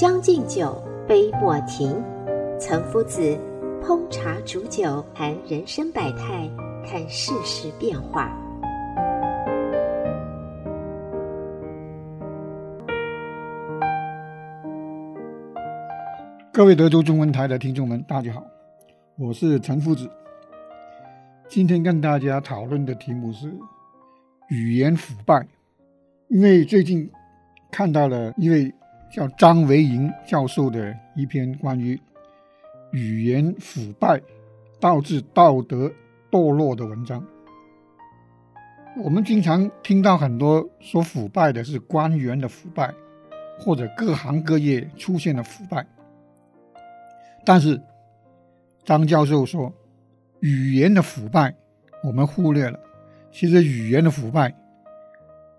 [0.00, 2.02] 将进酒，杯莫停。
[2.58, 3.20] 岑夫子
[3.82, 6.50] 烹茶煮酒，谈人生百态，
[6.86, 8.34] 看世事变化。
[16.50, 18.42] 各位德州中文台的听众们，大家好，
[19.18, 20.10] 我是岑夫子。
[21.46, 23.54] 今天跟大家讨论的题目是
[24.48, 25.46] 语言腐败，
[26.28, 27.10] 因为最近
[27.70, 28.72] 看到了一位。
[29.10, 32.00] 叫张维迎教授的一篇关于
[32.92, 34.20] 语言腐败
[34.78, 35.92] 导致道德
[36.30, 37.24] 堕落的文章。
[39.02, 42.92] 我们经常听到很多说腐败的是官员的腐败，
[43.58, 45.86] 或者各行各业出现了腐败。
[47.44, 47.80] 但是
[48.84, 49.72] 张教授说，
[50.40, 51.54] 语言的腐败
[52.02, 52.78] 我们忽略了，
[53.32, 54.54] 其实语言的腐败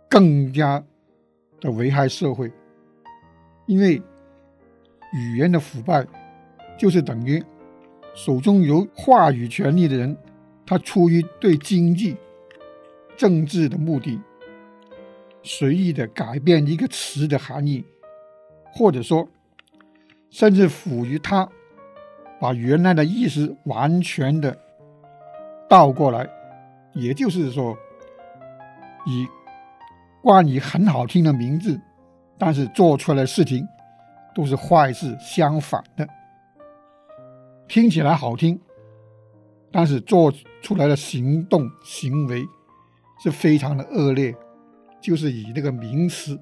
[0.09, 0.83] 更加
[1.59, 2.51] 的危害社会。
[3.71, 4.01] 因为
[5.13, 6.05] 语言的腐败，
[6.77, 7.41] 就是等于
[8.13, 10.17] 手中有话语权力的人，
[10.65, 12.17] 他出于对经济、
[13.15, 14.19] 政治的目的，
[15.41, 17.85] 随意的改变一个词的含义，
[18.73, 19.25] 或者说，
[20.29, 21.47] 甚至赋予他
[22.41, 24.59] 把原来的意思完全的
[25.69, 26.29] 倒过来，
[26.91, 27.77] 也就是说，
[29.05, 29.25] 以
[30.21, 31.79] 冠以很好听的名字。
[32.43, 33.67] 但是做出来的事情
[34.33, 36.09] 都是坏事，相反的，
[37.67, 38.59] 听起来好听，
[39.71, 42.43] 但是做出来的行动行为
[43.21, 44.35] 是非常的恶劣，
[44.99, 46.39] 就是以那个名词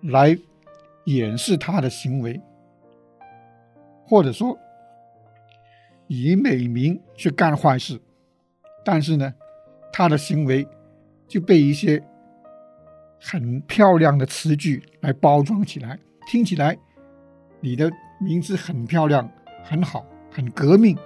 [0.00, 0.36] 来
[1.04, 2.40] 掩饰他的行为，
[4.08, 4.58] 或者说
[6.08, 8.00] 以美名去干坏事，
[8.84, 9.32] 但是呢，
[9.92, 10.66] 他的行为
[11.28, 12.02] 就被一些。
[13.24, 15.96] 很漂亮的词句来包装起来，
[16.26, 16.76] 听起来
[17.60, 17.88] 你的
[18.18, 19.30] 名字很漂亮、
[19.62, 20.98] 很好、很革命，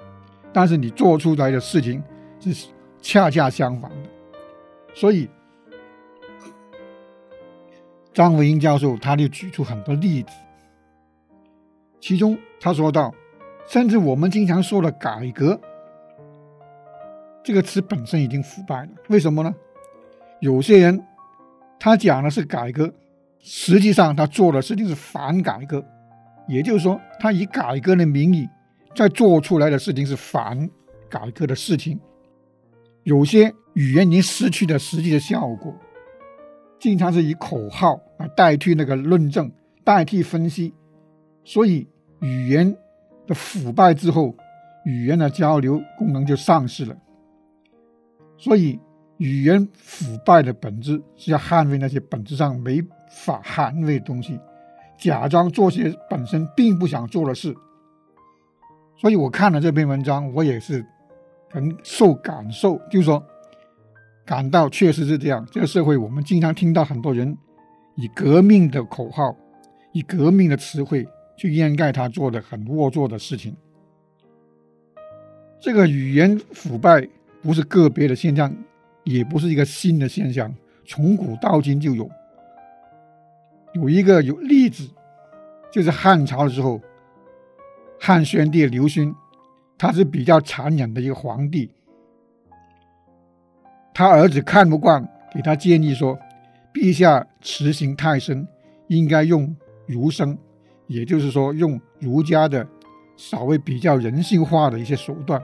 [0.51, 2.03] 但是你做出来的事情
[2.41, 2.69] 是
[3.03, 4.09] 恰恰相反的。
[4.95, 5.29] 所以，
[8.15, 10.31] 张维迎教授他就举出很多例子，
[12.01, 13.15] 其中他说到，
[13.69, 15.61] 甚至我们经常说的“改革”
[17.45, 18.89] 这个词本身已经腐败了。
[19.11, 19.55] 为什么呢？
[20.41, 21.05] 有些人。
[21.79, 22.93] 他讲的是改革，
[23.39, 25.85] 实际上他做的事情是反改革，
[26.49, 28.49] 也就是说，他以改革的名义
[28.95, 30.69] 在做出来的事情是反
[31.09, 32.01] 改革的事情。
[33.05, 35.73] 有些语言已经失去了实际的效果，
[36.81, 39.53] 经常是以口号来代替那个论证、
[39.85, 40.75] 代替分析，
[41.45, 41.87] 所以
[42.21, 42.77] 语言
[43.27, 44.35] 的腐败之后，
[44.85, 46.97] 语言的交流功能就丧失了，
[48.39, 48.81] 所以。
[49.19, 54.39] 语言腐败的本质是要捍卫那些本质上没法捍卫的东西，
[54.99, 57.55] 假装做些本身并不想做的事。
[58.99, 60.85] 所以我看了这篇文章，我也是
[61.51, 63.23] 很受感受，就是说，
[64.25, 65.47] 感到确实是这样。
[65.51, 67.37] 这个社会，我们经常听到很多人
[67.95, 69.37] 以革命的口号、
[69.93, 71.07] 以革命的词汇
[71.37, 73.57] 去掩盖他做的很龌龊的事情。
[75.59, 77.09] 这个语言腐败
[77.43, 78.55] 不是个别的现象。
[79.07, 80.53] 也不是一个新的现象，
[80.85, 82.11] 从古到今就有。
[83.73, 84.89] 有一个有例子，
[85.71, 86.81] 就是汉朝的时候，
[88.01, 89.15] 汉宣帝刘询，
[89.79, 91.71] 他是比较残忍的一个皇帝。
[93.95, 96.19] 他儿子看不惯，给他建议说
[96.75, 98.47] ：“陛下慈行太深，
[98.89, 99.55] 应该用
[99.87, 100.37] 儒生，
[100.89, 102.67] 也就是说用儒家的
[103.17, 105.41] 稍微比较人性化的一些手段。”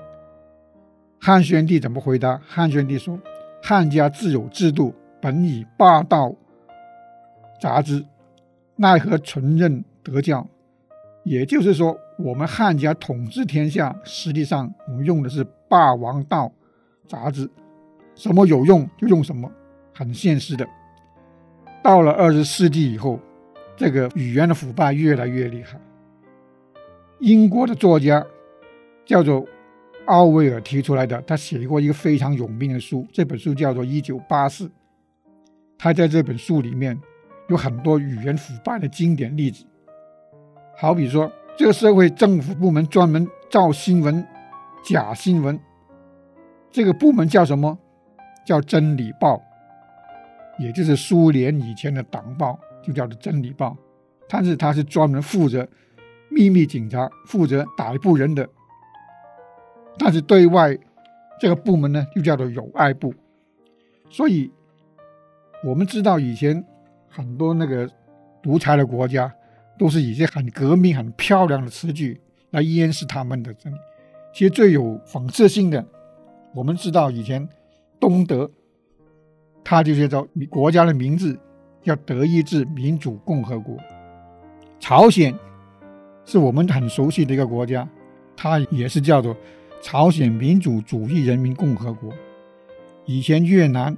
[1.20, 2.40] 汉宣帝怎么回答？
[2.44, 3.16] 汉宣帝说。
[3.62, 6.34] 汉家自有制度，本以霸道
[7.60, 8.04] 杂之，
[8.74, 10.44] 奈何纯任德教？
[11.22, 16.50] 也就是说，我们汉家统治天下，实际上我们用的是霸王道
[17.06, 17.48] 杂之，
[18.16, 19.48] 什么有用就用什么，
[19.94, 20.66] 很现实的。
[21.80, 23.20] 到了二十世纪以后，
[23.76, 25.80] 这个语言的腐败越来越厉害。
[27.20, 28.26] 英国的作家
[29.06, 29.46] 叫做
[30.06, 31.20] 奥威尔提出来的。
[31.22, 34.66] 他写过一个非常有名的书，这本书叫做《一九八四》。
[35.78, 36.98] 他在这本书里面
[37.48, 39.64] 有很多语言腐败的经典例子，
[40.76, 44.24] 好比说，这个社会政府部门专门造新闻、
[44.84, 45.58] 假新闻，
[46.70, 47.76] 这个部门叫什么？
[48.44, 49.36] 叫《真理报》，
[50.58, 53.70] 也就是苏联以前的党报，就叫做《真理报》。
[54.28, 55.68] 但是他是专门负责
[56.30, 58.48] 秘密警察，负责逮捕人的。
[59.98, 60.76] 但是对外
[61.38, 63.14] 这个部门呢，就叫做友爱部。
[64.08, 64.50] 所以
[65.64, 66.64] 我们知道以前
[67.08, 67.88] 很多那个
[68.42, 69.32] 独裁的国家，
[69.78, 73.76] 都是以一些很革命、很漂亮的词句来掩饰他们的真理。
[74.34, 75.84] 其实最有讽刺性的，
[76.54, 77.46] 我们知道以前
[78.00, 78.50] 东德，
[79.62, 81.38] 他就叫做国家的名字
[81.82, 83.76] 叫德意志民主共和国。
[84.80, 85.34] 朝鲜
[86.24, 87.88] 是我们很熟悉的一个国家，
[88.36, 89.36] 它也是叫做
[89.82, 92.10] 朝鲜民主主义人民共和国。
[93.04, 93.94] 以前越南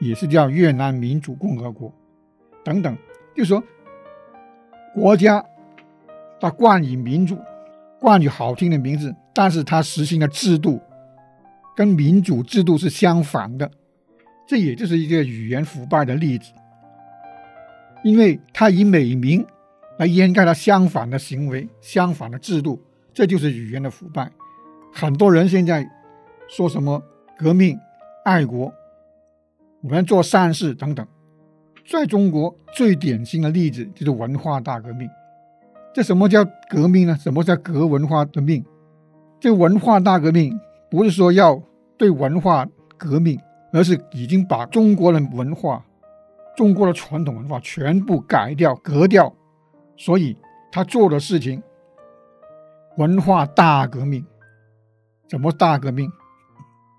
[0.00, 1.90] 也是叫越南民主共和国，
[2.62, 2.94] 等等。
[3.34, 3.62] 就说，
[4.92, 5.42] 国家
[6.40, 7.38] 它冠以民主，
[7.98, 10.80] 冠以好听的名字，但是它实行的制度
[11.74, 13.70] 跟民主制度是相反的。
[14.46, 16.52] 这也就是一个语言腐败的例子，
[18.02, 19.46] 因为它以美名。
[19.98, 22.82] 来掩盖了相反的行为、相反的制度，
[23.12, 24.32] 这就是语言的腐败。
[24.92, 25.88] 很多人现在
[26.48, 27.02] 说什么
[27.38, 27.78] 革命、
[28.24, 28.72] 爱国，
[29.82, 31.06] 我们做善事等等。
[31.88, 35.08] 在中国最典型的例子就是文化大革命。
[35.92, 37.16] 这什么叫革命呢？
[37.18, 38.64] 什么叫革文化的命？
[39.40, 40.58] 这文化大革命
[40.88, 41.60] 不是说要
[41.96, 42.64] 对文化
[42.96, 43.40] 革命，
[43.72, 45.84] 而是已经把中国的文化、
[46.56, 49.34] 中国的传统文化全部改掉、革掉。
[49.96, 50.36] 所以
[50.70, 51.60] 他做的事情，
[52.96, 54.24] 文化大革命，
[55.30, 56.10] 什么大革命？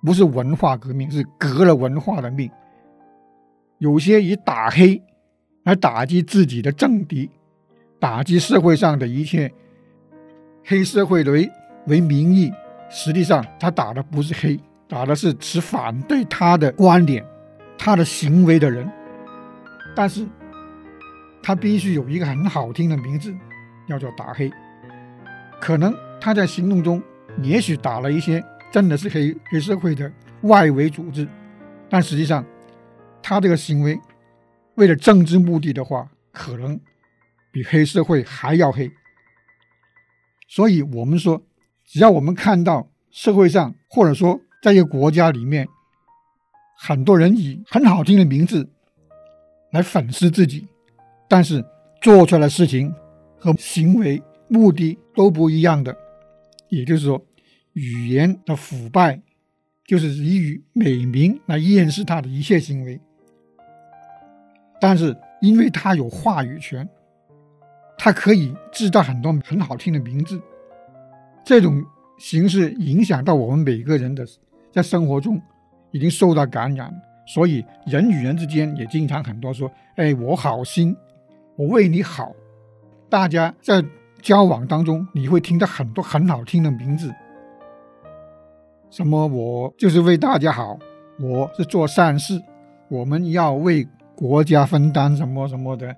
[0.03, 2.49] 不是文化革命，是革了文化的命。
[3.79, 5.01] 有些以打黑
[5.63, 7.29] 来打击自己的政敌，
[7.99, 9.51] 打击社会上的一切
[10.63, 11.51] 黑社会为
[11.87, 12.51] 为名义，
[12.89, 17.25] 实际上他打的不是黑，打的是持反对他的观点、
[17.77, 18.89] 他的行为的人，
[19.95, 20.25] 但是。
[21.43, 23.35] 他必须有一个很好听的名字，
[23.89, 24.47] 叫做打黑。
[25.59, 27.01] 可能他在行动中，
[27.41, 30.11] 也许打了一些真的是黑黑社会的
[30.41, 31.27] 外围组织，
[31.89, 32.45] 但实际上，
[33.21, 33.99] 他这个行为
[34.75, 36.79] 为了政治目的的话，可能
[37.51, 38.91] 比黑社会还要黑。
[40.47, 41.41] 所以，我们说，
[41.85, 45.67] 只要我们看到社会上，或者说在一个国家里面，
[46.77, 48.69] 很多人以很好听的名字
[49.71, 50.67] 来粉饰自己。
[51.27, 51.63] 但是
[52.01, 52.93] 做出来的事情
[53.39, 55.95] 和行为目的都不一样的，
[56.71, 57.21] 也就是说，
[57.73, 59.21] 语言的腐败
[59.85, 62.99] 就是以美名来掩饰他的一切行为。
[64.79, 66.87] 但是因为他有话语权，
[67.97, 70.41] 他可以制造很多很好听的名字，
[71.43, 71.83] 这种
[72.17, 74.25] 形式影响到我们每个人的
[74.71, 75.39] 在生活中
[75.91, 76.91] 已经受到感染，
[77.27, 80.95] 所以人与人之间也经常很多说：“哎，我好心。”
[81.57, 82.33] 我为你好，
[83.09, 83.83] 大家在
[84.21, 87.13] 交往当中，你会听到很多很好听的名字，
[88.89, 90.77] 什么我就是为大家好，
[91.19, 92.41] 我是做善事，
[92.87, 95.95] 我们要为国家分担什么什么的，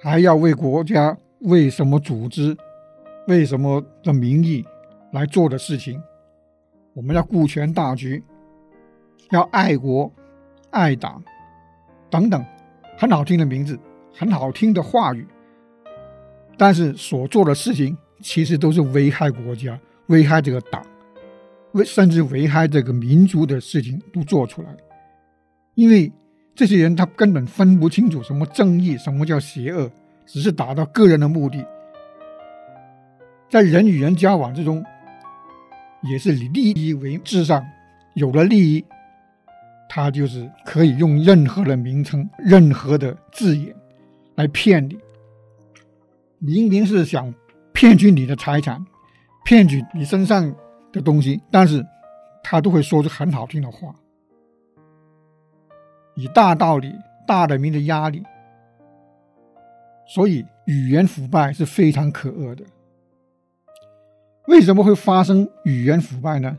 [0.00, 2.56] 还要为国家为什么组织，
[3.28, 4.64] 为什么的名义
[5.12, 6.02] 来做的事情，
[6.92, 8.22] 我们要顾全大局，
[9.30, 10.12] 要爱国
[10.70, 11.22] 爱党
[12.10, 12.44] 等等，
[12.98, 13.78] 很好听的名字。
[14.16, 15.26] 很好听的话语，
[16.56, 20.84] 但是所做的事情其实都是危害国家、危害这个党、
[21.72, 24.68] 危甚至危害这个民族的事情都做出来。
[25.74, 26.12] 因为
[26.54, 29.90] 这些人他根本分不清楚什么正义、什么叫邪恶，
[30.24, 31.64] 只是达到个人的目的。
[33.50, 34.84] 在人与人交往之中，
[36.02, 37.64] 也是以利益为至上，
[38.14, 38.84] 有了利益，
[39.88, 43.74] 他就是可以用任何的名称、任何的字眼。
[44.36, 44.98] 来骗你，
[46.46, 47.32] 明明是想
[47.72, 48.84] 骗取你的财产，
[49.46, 50.54] 骗取你身上
[50.92, 51.82] 的东西，但是
[52.42, 53.94] 他都会说出很好听的话，
[56.14, 56.94] 以大道理、
[57.26, 58.22] 大人民的压力，
[60.06, 62.62] 所以语言腐败是非常可恶的。
[64.46, 66.58] 为什么会发生语言腐败呢？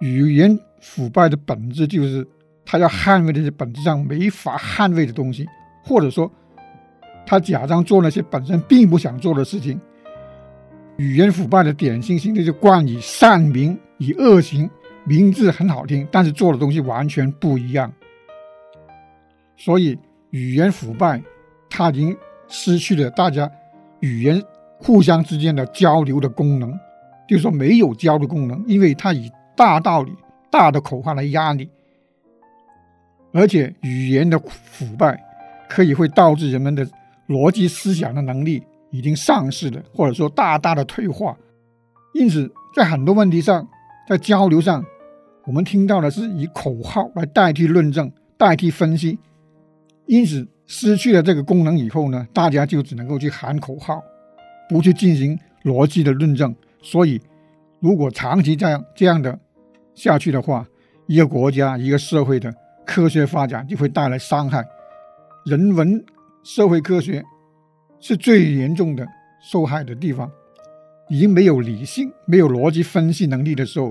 [0.00, 2.26] 语言腐败的本质就是
[2.64, 5.46] 他要捍卫那些本质上没法捍卫的东西，
[5.84, 6.32] 或者说。
[7.26, 9.78] 他假装做那些本身并不想做的事情，
[10.96, 14.70] 语言腐败的典型性就是冠以善名以恶行，
[15.04, 17.92] 名字很好听，但是做的东西完全不一样。
[19.56, 19.98] 所以
[20.30, 21.20] 语言腐败，
[21.68, 22.16] 它已经
[22.46, 23.50] 失去了大家
[24.00, 24.42] 语言
[24.78, 26.72] 互相之间的交流的功能，
[27.26, 30.14] 就是说没有交流功能，因为它以大道理、
[30.50, 31.68] 大的口号来压你，
[33.32, 35.18] 而且语言的腐败
[35.68, 36.86] 可以会导致人们的
[37.28, 41.36] 逻辑思想的能力已经丧失了，或者说大大的退化。
[42.14, 43.66] 因此，在很多问题上，
[44.08, 44.84] 在交流上，
[45.44, 49.18] 我们听到的是以口号来代替论证、代替分析。
[50.06, 54.02] 因此，失去了这个功能以后呢，大家就只能够去喊口号，
[54.68, 56.54] 不去进行逻辑的论证。
[56.80, 57.20] 所以，
[57.80, 59.38] 如果长期这样这样的
[59.94, 60.66] 下去的话，
[61.06, 62.54] 一个国家、一个社会的
[62.86, 64.64] 科学发展就会带来伤害。
[65.44, 66.02] 人文
[66.46, 67.24] 社会科学
[67.98, 69.04] 是最严重的
[69.40, 70.30] 受害的地方，
[71.08, 73.90] 已经没有理性、没有逻辑分析能力的时候，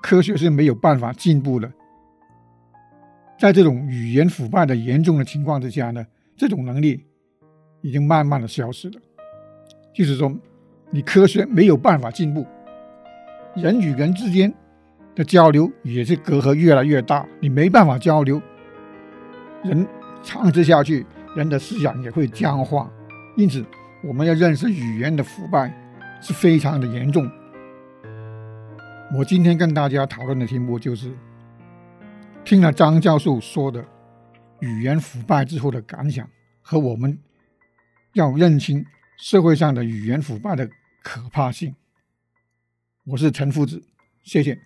[0.00, 1.68] 科学是没有办法进步的。
[3.36, 7.04] 在这种语言腐败的严重的情况之下呢，这种能力
[7.80, 9.00] 已经慢慢的消失了。
[9.92, 10.32] 就是说，
[10.90, 12.46] 你科学没有办法进步，
[13.56, 14.54] 人与人之间
[15.16, 18.40] 的交流也是隔阂越来越大，你没办法交流，
[19.64, 19.84] 人
[20.22, 21.04] 长此下去，
[21.36, 22.90] 人的思想也会僵化。
[23.36, 23.64] 因此，
[24.02, 25.72] 我们要认识语言的腐败
[26.20, 27.30] 是非常的严重。
[29.16, 31.16] 我今天跟大家讨论的题目就是。
[32.44, 33.84] 听了张教授说的
[34.60, 36.30] 语言腐败之后的感想，
[36.62, 37.18] 和我们
[38.12, 38.86] 要认清
[39.18, 40.70] 社会上的语言腐败的
[41.02, 41.74] 可怕性。
[43.04, 43.82] 我是陈夫子，
[44.22, 44.56] 谢谢。